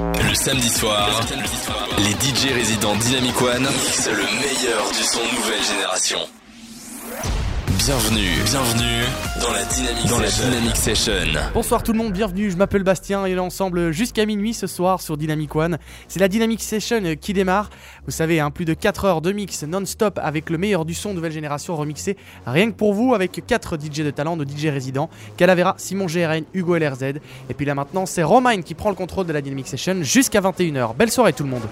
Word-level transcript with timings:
Le 0.00 0.34
samedi 0.34 0.68
soir, 0.70 1.20
les 1.98 2.12
DJ 2.12 2.54
résidents 2.54 2.96
Dynamic 2.96 3.40
One 3.42 3.62
mixent 3.62 4.08
le 4.08 4.24
meilleur 4.40 4.90
du 4.92 5.02
son 5.02 5.20
nouvelle 5.20 5.62
génération. 5.62 6.18
Bienvenue, 7.86 8.42
bienvenue 8.44 9.04
dans 9.40 9.52
la 9.52 9.64
Dynamic, 9.64 10.06
dans 10.06 10.18
la 10.20 10.28
Dynamic 10.28 10.76
Session. 10.76 11.12
Bonsoir 11.54 11.82
tout 11.82 11.92
le 11.92 11.98
monde, 11.98 12.12
bienvenue, 12.12 12.50
je 12.50 12.56
m'appelle 12.58 12.82
Bastien 12.82 13.24
et 13.24 13.32
on 13.32 13.36
est 13.36 13.38
ensemble 13.38 13.90
jusqu'à 13.90 14.26
minuit 14.26 14.52
ce 14.52 14.66
soir 14.66 15.00
sur 15.00 15.16
Dynamic 15.16 15.56
One. 15.56 15.78
C'est 16.06 16.20
la 16.20 16.28
Dynamic 16.28 16.60
Session 16.60 17.02
qui 17.18 17.32
démarre. 17.32 17.70
Vous 18.04 18.10
savez, 18.10 18.38
hein, 18.38 18.50
plus 18.50 18.66
de 18.66 18.74
4 18.74 19.06
heures 19.06 19.20
de 19.22 19.32
mix 19.32 19.62
non-stop 19.62 20.20
avec 20.22 20.50
le 20.50 20.58
meilleur 20.58 20.84
du 20.84 20.92
son 20.92 21.14
nouvelle 21.14 21.32
génération 21.32 21.74
remixé 21.74 22.18
rien 22.44 22.70
que 22.70 22.76
pour 22.76 22.92
vous 22.92 23.14
avec 23.14 23.42
4 23.46 23.78
DJ 23.80 24.02
de 24.02 24.10
talent, 24.10 24.36
nos 24.36 24.44
DJ 24.44 24.66
résidents, 24.66 25.08
Calavera, 25.38 25.74
Simon 25.78 26.04
GRN, 26.04 26.44
Hugo 26.52 26.76
LRZ. 26.76 27.02
Et 27.48 27.54
puis 27.56 27.64
là 27.64 27.74
maintenant, 27.74 28.04
c'est 28.04 28.22
Romain 28.22 28.60
qui 28.60 28.74
prend 28.74 28.90
le 28.90 28.96
contrôle 28.96 29.24
de 29.24 29.32
la 29.32 29.40
Dynamic 29.40 29.66
Session 29.66 30.02
jusqu'à 30.02 30.42
21h. 30.42 30.94
Belle 30.96 31.10
soirée 31.10 31.32
tout 31.32 31.44
le 31.44 31.50
monde. 31.50 31.66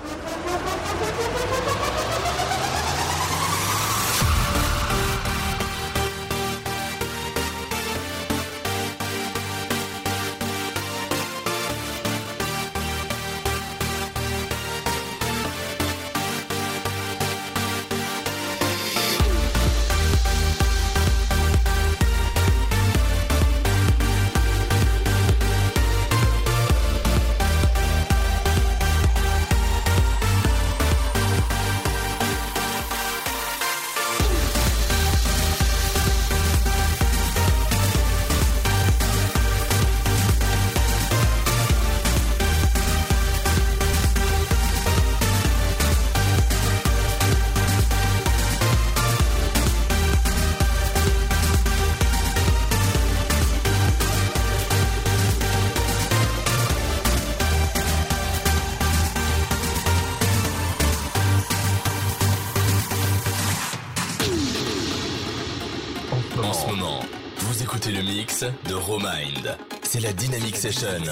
La 70.59 70.71
Session. 70.71 71.05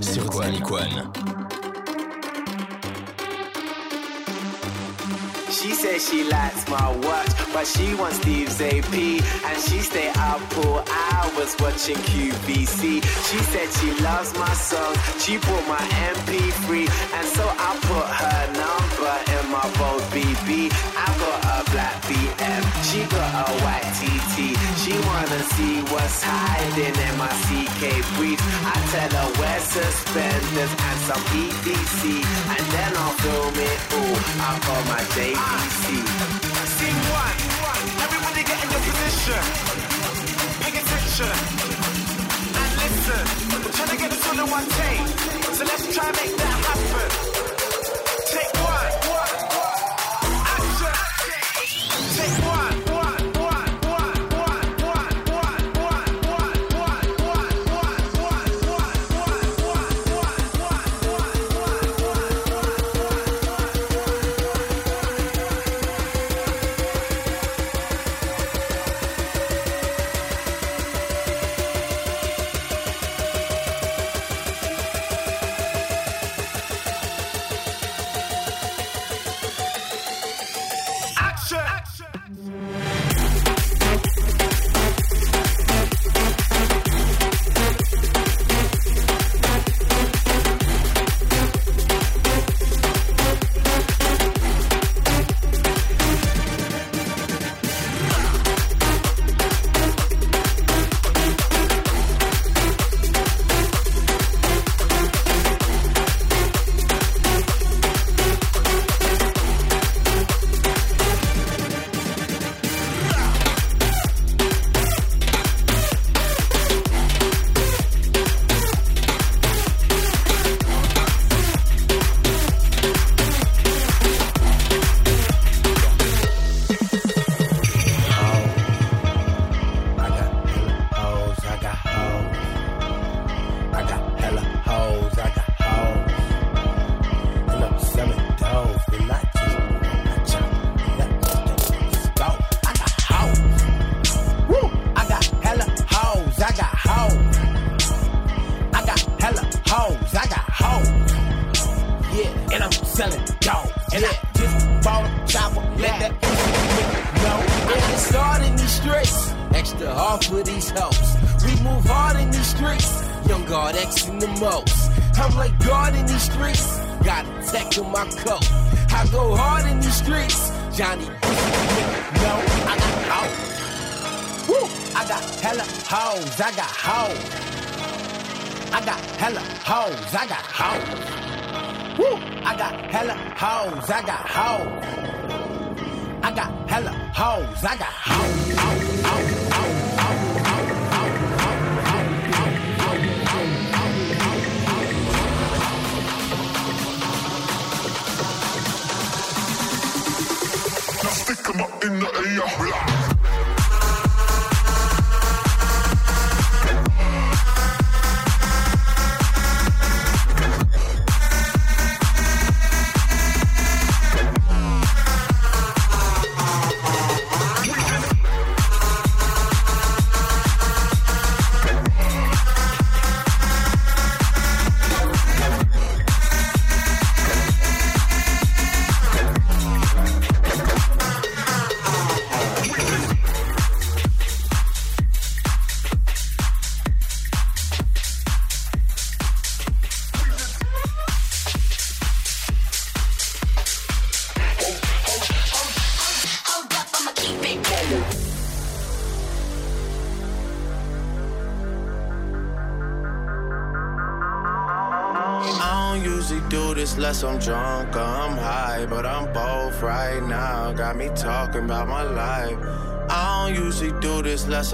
Sur 0.00 0.30
Dynamic 0.30 0.70
One. 0.70 1.12
She 5.50 5.74
says 5.74 6.08
she 6.08 6.24
likes 6.24 6.66
my 6.68 6.96
watch, 7.04 7.28
but 7.52 7.66
she 7.66 7.94
wants 7.94 8.16
Steve's 8.16 8.58
AP. 8.60 8.94
And 8.94 9.58
she 9.68 9.80
stay 9.80 10.08
up 10.16 10.40
for 10.54 10.82
hours 10.88 11.54
watching 11.60 11.96
QVC. 11.96 13.02
She 13.28 13.38
said 13.52 13.68
she 13.80 14.02
loves 14.02 14.32
my 14.38 14.54
songs, 14.54 14.98
she 15.22 15.36
bought 15.36 15.68
my 15.68 15.84
MP3. 16.14 16.88
And 17.18 17.28
so 17.28 17.44
I 17.46 17.78
put 17.82 18.06
her 18.20 18.52
number 18.54 18.81
in 19.02 19.50
my 19.50 19.66
Bold 19.78 20.02
BB. 20.14 20.70
I 20.94 21.06
got 21.18 21.38
a 21.42 21.70
black 21.74 21.96
BM, 22.06 22.62
she 22.86 23.02
got 23.10 23.48
a 23.48 23.52
white 23.62 23.88
TT. 23.98 24.54
She 24.78 24.94
wanna 25.06 25.42
see 25.54 25.82
what's 25.90 26.22
hiding 26.22 26.94
in 26.94 27.14
my 27.18 27.32
CK 27.46 27.98
brief. 28.14 28.38
I 28.62 28.74
tell 28.94 29.10
her 29.10 29.30
wear 29.40 29.58
suspenders 29.60 30.70
and 30.70 30.98
some 31.08 31.24
EDC. 31.34 32.02
And 32.54 32.64
then 32.74 32.92
I'll 32.96 33.16
film 33.24 33.54
it 33.58 33.80
all. 33.98 34.18
I 34.38 34.50
call 34.62 34.82
my 34.86 35.02
JVC. 35.14 35.84
Scene 36.78 37.02
one. 37.10 37.38
Everybody 38.06 38.42
get 38.46 38.58
in 38.62 38.70
your 38.70 38.82
position. 38.86 39.42
Pay 40.62 40.78
attention. 40.78 41.34
And 42.54 42.72
listen. 42.78 43.22
We're 43.62 43.74
trying 43.74 43.92
to 43.94 43.96
get 43.98 44.10
this 44.10 44.22
all 44.28 44.38
in 44.38 44.48
one 44.50 44.66
take. 44.78 45.06
So 45.58 45.64
let's 45.64 45.84
try 45.94 46.06
and 46.06 46.16
make 46.16 46.36
that 46.38 46.61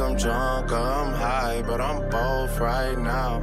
I'm 0.01 0.17
drunk 0.17 0.71
or 0.71 0.77
I'm 0.77 1.13
high, 1.13 1.63
but 1.67 1.81
I'm 1.81 2.09
both 2.09 2.59
right 2.61 2.97
now. 2.97 3.43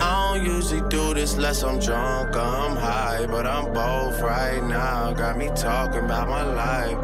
I 0.00 0.34
don't 0.34 0.44
usually 0.44 0.86
do 0.88 1.14
this 1.14 1.34
unless 1.34 1.62
I'm 1.62 1.78
drunk 1.78 2.36
or 2.36 2.40
I'm 2.40 2.76
high, 2.76 3.26
but 3.26 3.46
I'm 3.46 3.72
both 3.72 4.20
right 4.20 4.62
now. 4.64 5.12
Got 5.12 5.38
me 5.38 5.48
talking 5.54 6.04
about 6.04 6.28
my 6.28 6.42
life. 6.42 6.98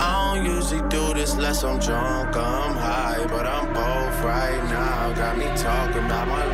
I 0.00 0.34
don't 0.34 0.44
usually 0.44 0.82
do 0.88 1.14
this 1.14 1.34
unless 1.34 1.64
I'm 1.64 1.80
drunk 1.80 2.36
or 2.36 2.40
I'm 2.40 2.76
high, 2.76 3.26
but 3.28 3.46
I'm 3.46 3.72
both 3.72 4.22
right 4.22 4.62
now. 4.64 5.12
Got 5.14 5.38
me 5.38 5.46
talking 5.56 6.04
about 6.04 6.28
my 6.28 6.44
life, 6.46 6.51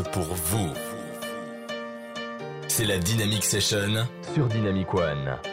pour 0.00 0.22
vous. 0.22 0.72
C'est 2.68 2.86
la 2.86 2.98
Dynamic 2.98 3.44
Session 3.44 4.06
sur 4.34 4.46
Dynamic 4.46 4.94
One. 4.94 5.51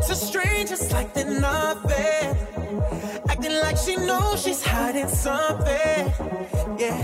Into 0.00 0.14
strangers 0.14 0.92
like 0.92 1.12
they're 1.12 1.40
nothing. 1.40 2.36
Acting 3.28 3.56
like 3.60 3.76
she 3.76 3.96
knows 3.96 4.42
she's 4.42 4.64
hiding 4.64 5.08
something. 5.08 6.00
Yeah, 6.78 7.00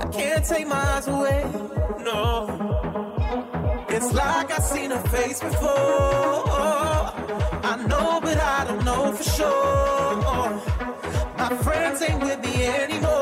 I 0.00 0.06
can't 0.12 0.44
take 0.44 0.66
my 0.66 0.82
eyes 0.94 1.06
away. 1.06 1.44
No. 2.00 2.26
It's 3.88 4.12
like 4.12 4.50
I've 4.50 4.64
seen 4.64 4.90
her 4.90 5.02
face 5.08 5.40
before. 5.40 5.70
I 7.70 7.76
know, 7.88 8.20
but 8.20 8.38
I 8.40 8.64
don't 8.66 8.84
know 8.84 9.12
for 9.12 9.22
sure. 9.22 10.62
My 11.38 11.56
friends 11.62 12.02
ain't 12.02 12.22
with 12.22 12.40
me 12.40 12.66
anymore. 12.66 13.21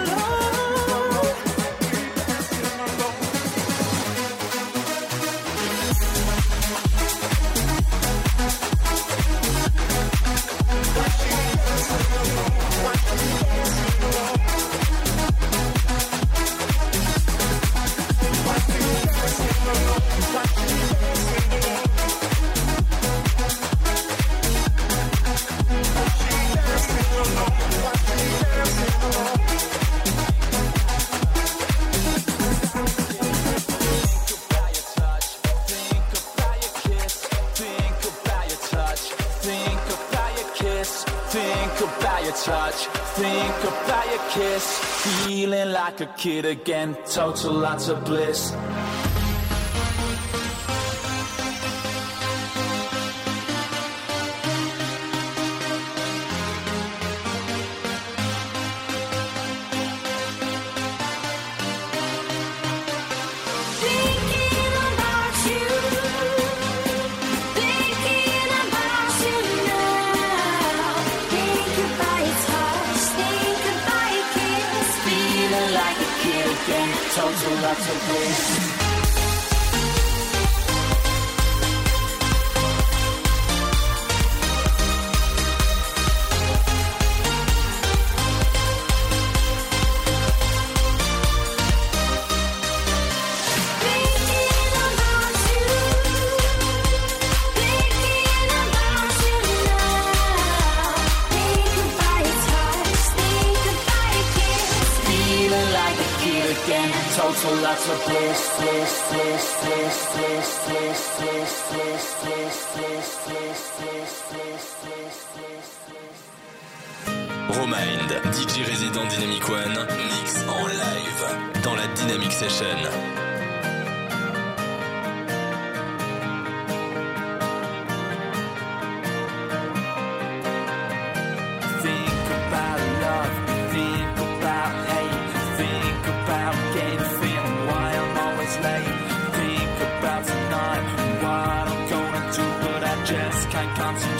Like 45.81 45.99
a 45.99 46.05
kid 46.15 46.45
again, 46.45 46.95
total 47.07 47.53
lots 47.53 47.87
of 47.87 48.05
bliss. 48.05 48.51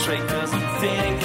Concentrate 0.01 0.27
cause 0.27 0.51
I'm 0.51 0.81
thinking 0.81 1.20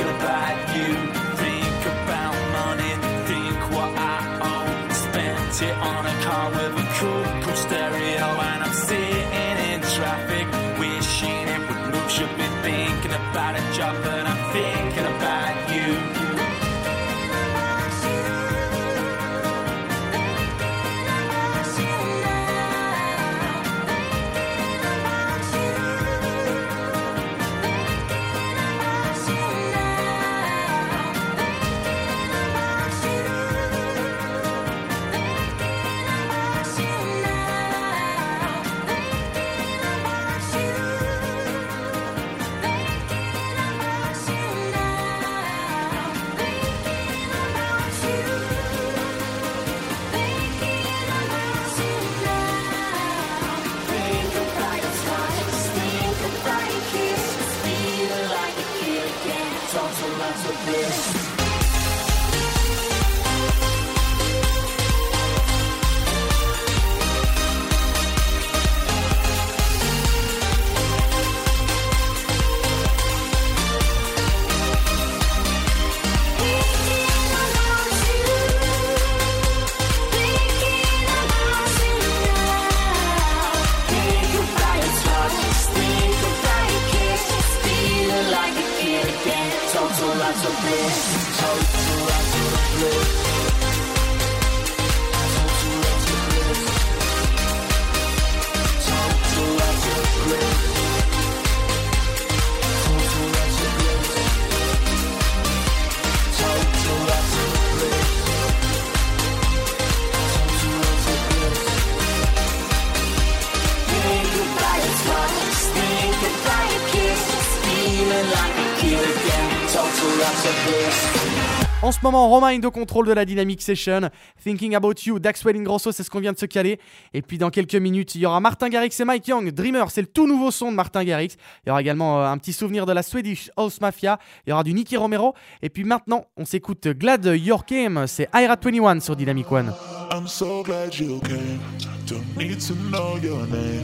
moment, 122.07 122.29
Romain 122.29 122.61
au 122.63 122.71
contrôle 122.71 123.09
de 123.09 123.13
la 123.13 123.25
Dynamic 123.25 123.61
Session. 123.61 124.11
Thinking 124.45 124.77
About 124.77 124.95
You, 125.07 125.19
Daxwell 125.19 125.57
Ingrosso, 125.57 125.91
c'est 125.91 126.05
ce 126.05 126.11
qu'on 126.11 126.21
vient 126.21 126.33
de 126.33 126.39
se 126.39 126.47
caler. 126.47 126.79
Et 127.15 127.21
puis 127.21 127.37
dans 127.37 127.51
quelques 127.51 127.75
minutes, 127.75 128.15
il 128.15 128.21
y 128.21 128.27
aura 128.27 128.39
Martin 128.39 128.69
Garrix 128.69 128.91
et 129.01 129.05
Mike 129.05 129.27
Young. 129.27 129.51
Dreamer, 129.51 129.91
c'est 129.91 130.03
le 130.03 130.07
tout 130.07 130.29
nouveau 130.29 130.53
son 130.53 130.71
de 130.71 130.77
Martin 130.77 131.03
Garrix. 131.03 131.37
Il 131.65 131.69
y 131.69 131.71
aura 131.71 131.81
également 131.81 132.23
euh, 132.23 132.27
un 132.29 132.39
petit 132.39 132.53
souvenir 132.53 132.87
de 132.87 132.93
la 132.93 133.03
Swedish 133.03 133.51
House 133.57 133.81
Mafia. 133.81 134.21
Il 134.47 134.51
y 134.51 134.53
aura 134.53 134.63
du 134.63 134.73
Nicky 134.73 134.97
Romero. 134.97 135.35
Et 135.63 135.69
puis 135.69 135.83
maintenant, 135.83 136.27
on 136.37 136.45
s'écoute 136.45 136.87
Glad 136.87 137.25
Your 137.25 137.65
Came. 137.65 138.07
C'est 138.07 138.29
Ira 138.33 138.57
21 138.57 139.01
sur 139.01 139.17
Dynamic 139.17 139.51
One. 139.51 139.73
I'm 140.13 140.29
so 140.29 140.63
glad 140.63 140.95
you 140.95 141.19
came. 141.21 141.59
Don't 142.07 142.37
need 142.37 142.61
to 142.69 142.75
know 142.93 143.19
your 143.21 143.45
name. 143.49 143.83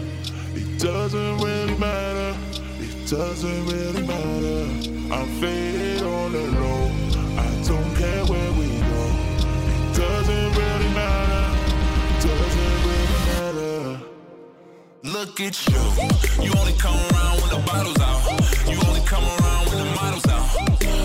It 0.55 0.79
doesn't 0.79 1.39
really 1.39 1.77
matter. 1.77 2.35
It 2.81 3.11
doesn't 3.11 3.67
really 3.67 4.07
matter. 4.07 4.93
The 6.33 6.72
Look 15.05 15.41
at 15.41 15.67
you. 15.67 15.83
You 16.45 16.53
only 16.61 16.75
come 16.75 16.95
around 16.95 17.41
when 17.41 17.51
the 17.51 17.63
bottles 17.67 17.99
out. 17.99 18.23
You 18.71 18.79
only 18.87 19.01
come 19.01 19.25
around 19.25 19.67
when 19.67 19.79
the 19.79 19.91
models 19.97 20.27
out. 20.29 20.47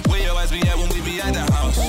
Where 0.07 0.21
your 0.21 0.37
ass 0.37 0.51
be 0.51 0.61
at 0.61 0.77
when 0.77 0.89
we 0.89 1.01
be 1.01 1.19
at 1.19 1.33
the 1.33 1.51
house? 1.51 1.79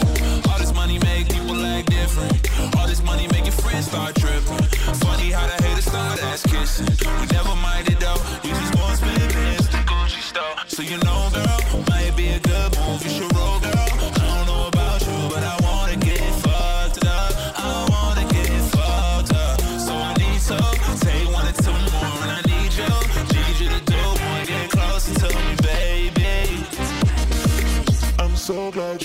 All 0.48 0.58
this 0.58 0.72
money 0.72 0.98
make 1.00 1.28
people 1.28 1.62
act 1.66 1.90
different. 1.90 2.32
All 2.78 2.86
this 2.86 3.02
money 3.02 3.28
make 3.28 3.44
your 3.44 3.52
friends 3.52 3.88
start 3.88 4.14
tripping. 4.14 4.56
Funny 5.04 5.32
how 5.32 5.46
the 5.48 5.62
haters 5.62 5.84
start 5.84 6.22
ass 6.24 6.42
kissing. 6.44 6.88
We 7.20 7.26
never 7.26 7.54
minded 7.56 8.00
though. 8.00 8.16
We 8.42 8.50
just 8.56 8.74
want 8.76 8.98
to 8.98 9.04
spend 9.04 9.84
Gucci 9.84 10.22
store. 10.22 10.56
So 10.66 10.80
you 10.80 10.96
know, 11.04 11.28
girl, 11.34 11.47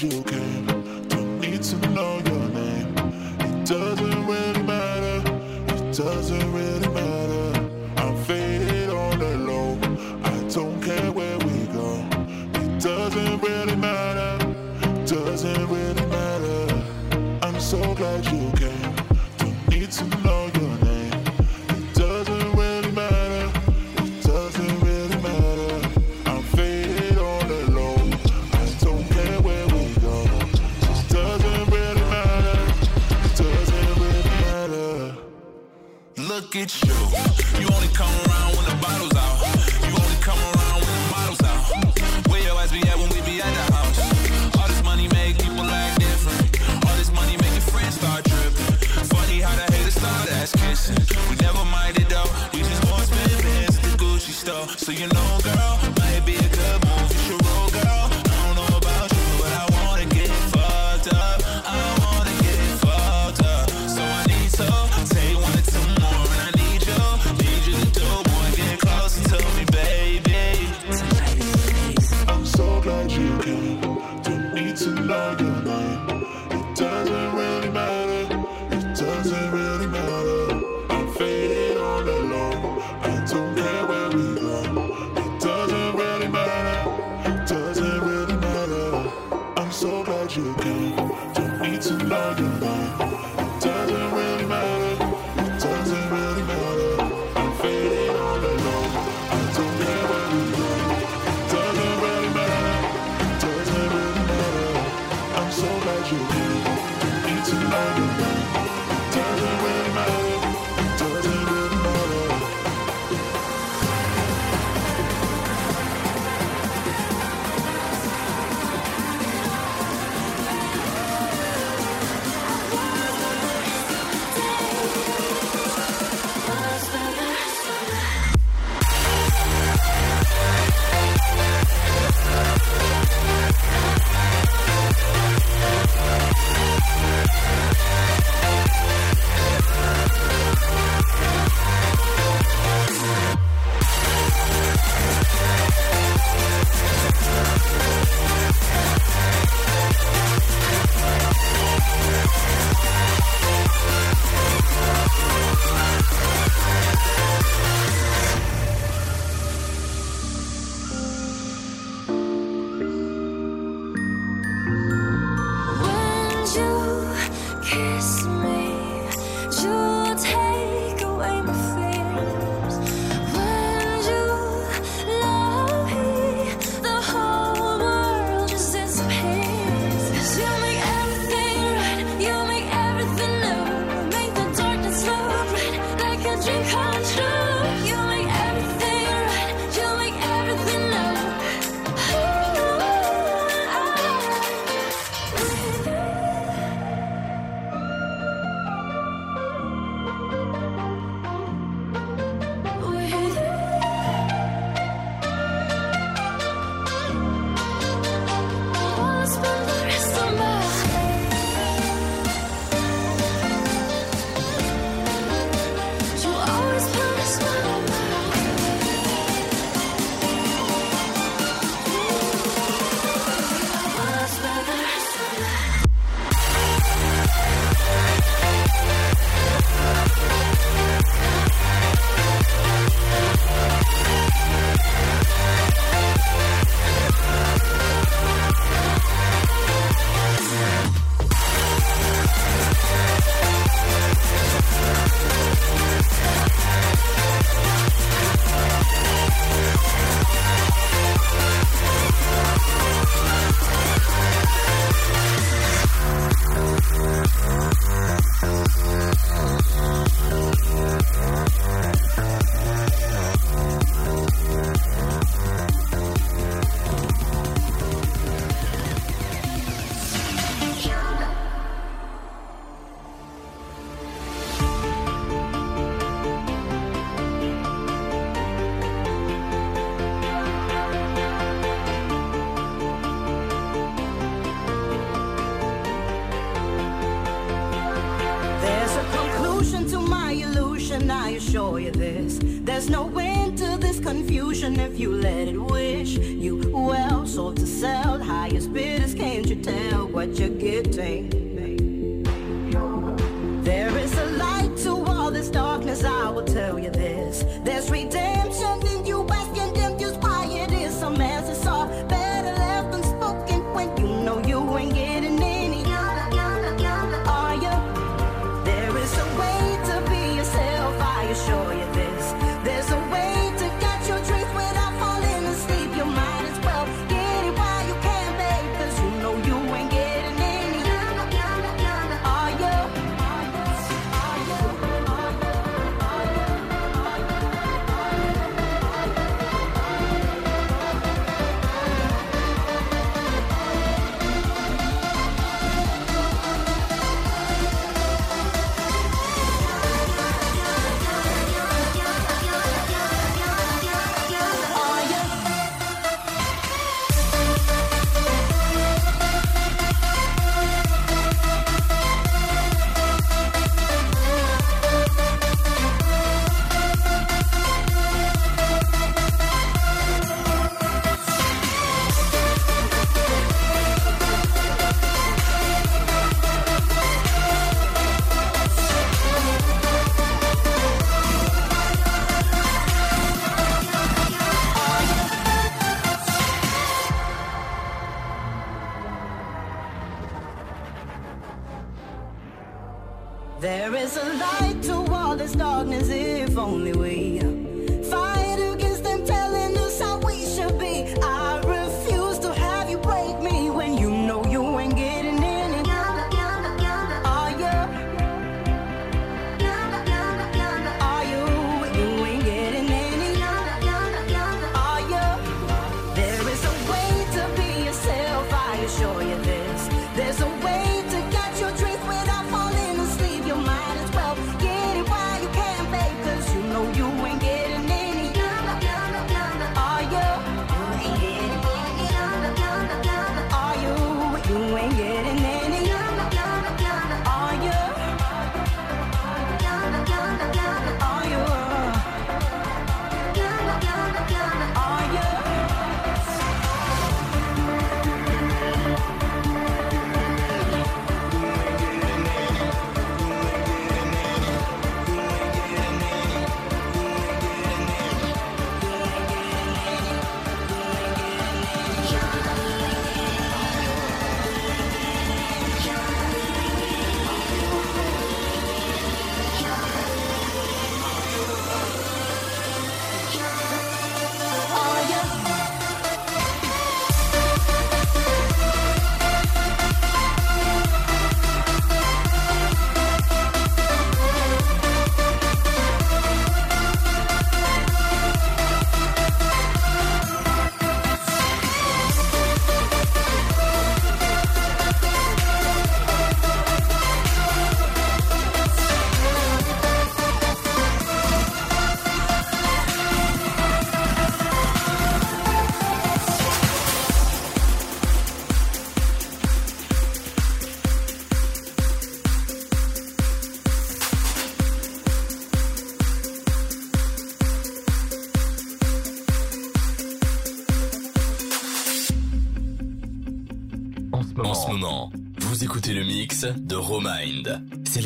you 0.04 0.22
came. 0.24 0.66
Don't 1.08 1.40
need 1.40 1.64
to 1.64 1.78
know 1.90 2.20
your 2.26 2.50
name. 2.50 2.98
It 3.40 3.66
doesn't 3.66 4.28
really 4.28 4.64
matter. 4.64 5.22
It 5.68 5.96
doesn't 5.96 6.33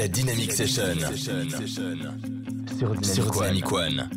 la 0.07 0.13
Dynamic 0.13 0.51
Session. 0.51 0.83
Sur 3.01 3.31
Dynamic 3.31 3.71
One. 3.71 4.16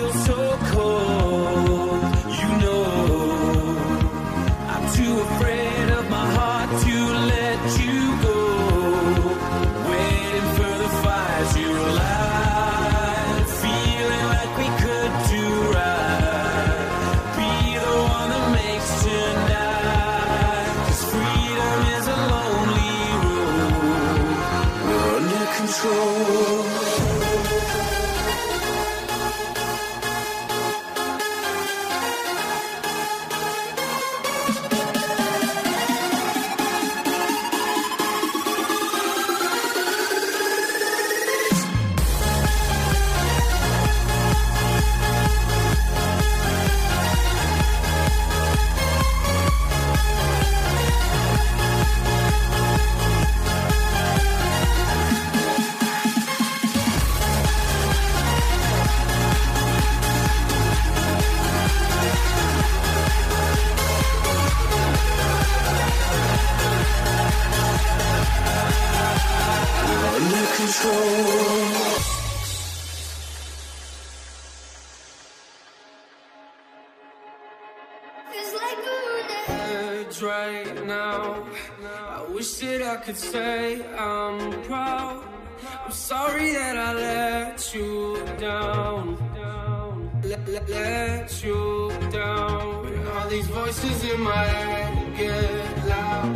let, 90.47 91.43
you 91.43 91.91
down. 92.11 93.07
All 93.13 93.29
these 93.29 93.47
voices 93.47 94.03
in 94.11 94.21
my 94.21 94.43
head 94.45 95.17
get 95.17 95.87
loud, 95.87 96.35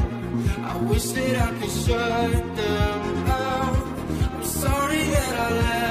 I 0.63 0.77
wish 0.89 1.05
that 1.05 1.35
I 1.47 1.59
could 1.59 1.71
shut 1.71 2.55
them 2.55 3.27
out. 3.27 3.87
I'm 4.35 4.43
sorry 4.43 5.03
that 5.03 5.33
I 5.39 5.49
let 5.61 5.84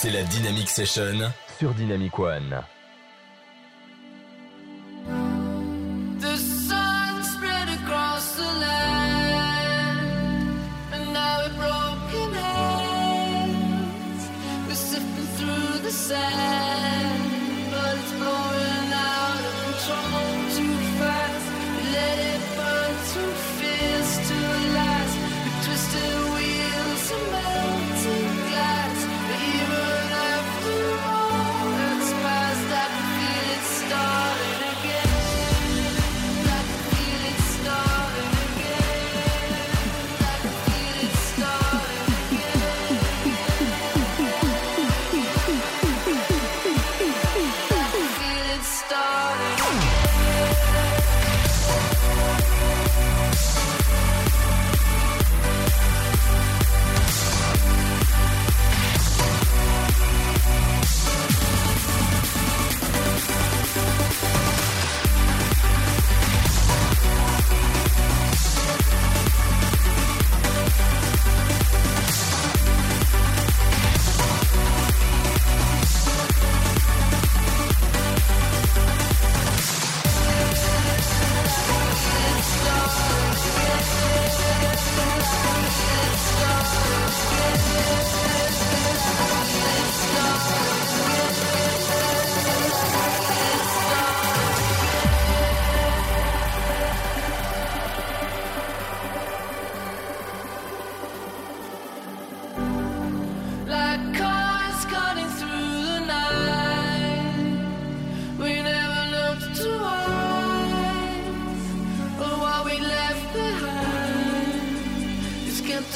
C'est 0.00 0.10
la 0.10 0.22
Dynamic 0.22 0.68
Session 0.68 1.32
sur 1.58 1.74
Dynamic 1.74 2.16
One. 2.20 2.62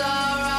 alright. 0.02 0.51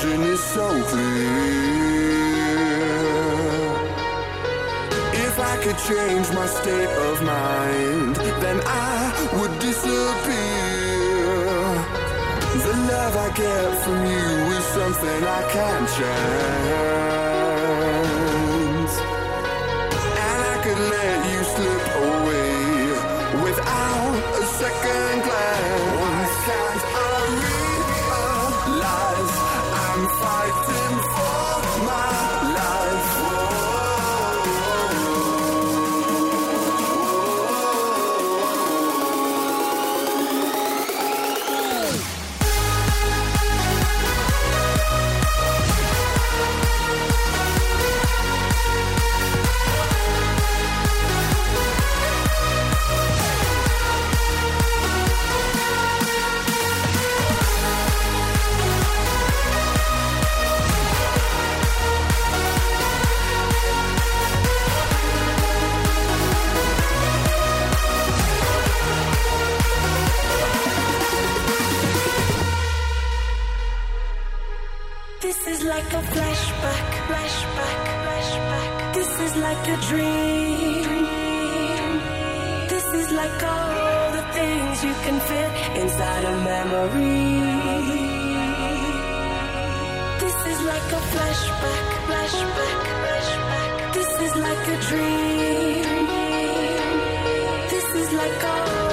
Vision 0.00 0.22
is 0.22 0.40
so 0.40 0.82
clear. 0.84 1.80
If 5.12 5.38
I 5.38 5.56
could 5.62 5.78
change 5.78 6.30
my 6.32 6.46
state 6.46 6.88
of 7.08 7.22
mind, 7.22 8.16
then 8.16 8.60
I 8.64 9.12
would 9.38 9.58
disappear. 9.58 10.00
The 12.66 12.76
love 12.92 13.16
I 13.16 13.28
get 13.36 13.84
from 13.84 14.06
you 14.06 14.28
is 14.56 14.64
something 14.64 15.24
I 15.24 15.42
can't 15.52 15.88
change. 15.98 17.09
Like 83.20 83.42
all 83.42 84.12
the 84.12 84.24
things 84.32 84.82
you 84.82 84.94
can 85.04 85.20
fit 85.28 85.50
inside 85.82 86.24
a 86.24 86.34
memory. 86.50 87.36
This 90.22 90.38
is 90.52 90.58
like 90.72 90.88
a 90.98 91.02
flashback, 91.12 91.86
flashback, 92.06 92.78
flashback. 93.02 93.72
This 93.96 94.10
is 94.26 94.32
like 94.46 94.64
a 94.74 94.78
dream. 94.88 96.06
This 97.72 97.88
is 98.00 98.08
like 98.20 98.44
all 98.54 98.89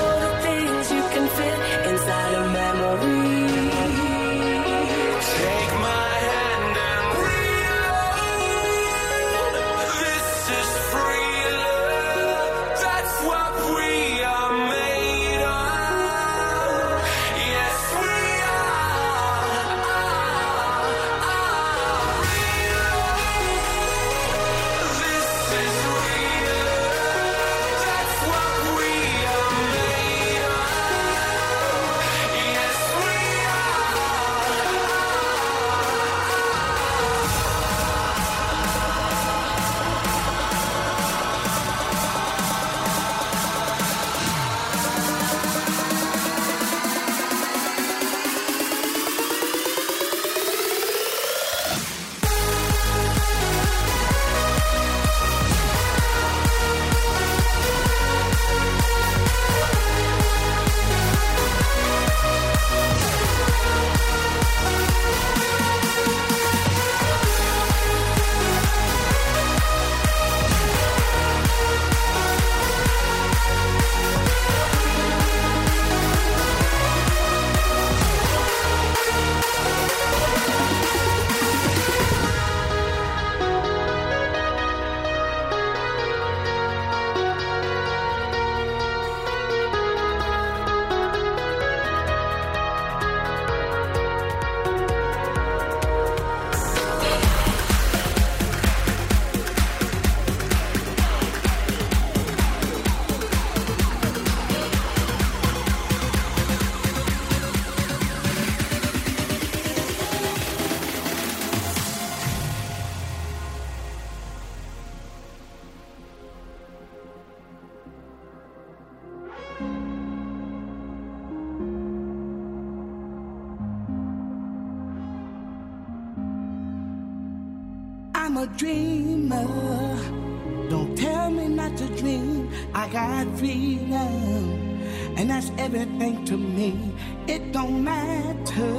everything 135.67 136.23
to 136.23 136.37
me. 136.37 136.93
It 137.27 137.51
don't 137.51 137.83
matter 137.83 138.75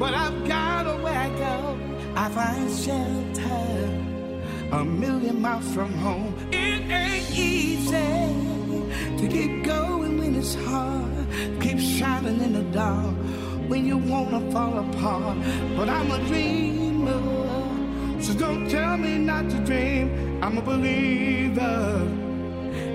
what 0.00 0.12
I've 0.12 0.40
got 0.48 0.88
or 0.88 0.98
where 1.04 1.16
I 1.16 1.28
go. 1.46 1.78
I 2.16 2.28
find 2.30 2.68
shelter 2.84 3.64
a 4.72 4.84
million 4.84 5.40
miles 5.40 5.72
from 5.72 5.92
home. 6.06 6.34
It 6.50 6.80
ain't 6.90 7.30
easy 7.30 7.94
to 9.18 9.28
keep 9.28 9.62
going 9.64 10.18
when 10.18 10.34
it's 10.34 10.56
hard. 10.66 11.28
Keep 11.60 11.78
shining 11.78 12.40
in 12.42 12.52
the 12.54 12.66
dark 12.82 13.14
when 13.68 13.86
you 13.86 13.98
wanna 13.98 14.40
fall 14.50 14.76
apart. 14.86 15.38
But 15.76 15.88
I'm 15.88 16.10
a 16.10 16.18
dreamer. 16.26 17.22
So 18.20 18.34
don't 18.34 18.68
tell 18.68 18.96
me 18.96 19.18
not 19.18 19.48
to 19.50 19.58
dream. 19.68 20.42
I'm 20.42 20.58
a 20.58 20.62
believer. 20.62 22.23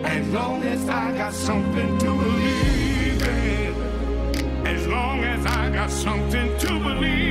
As 0.04 0.28
long 0.30 0.64
as 0.64 0.88
I 0.90 1.18
got 1.18 1.34
something 1.34 1.98
to 2.00 2.06
believe 2.06 3.22
in. 3.28 4.68
As 4.68 4.88
long 4.88 5.24
as 5.24 5.46
I 5.46 5.70
got 5.72 5.92
something 5.92 6.58
to 6.60 6.80
believe 6.80 7.29